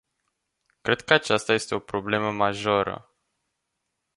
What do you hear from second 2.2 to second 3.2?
majoră.